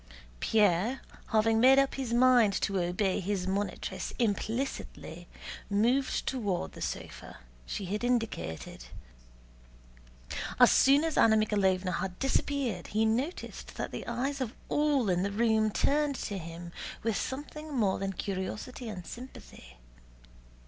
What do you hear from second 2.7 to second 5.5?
obey his monitress implicitly,